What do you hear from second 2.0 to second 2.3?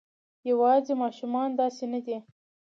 دي.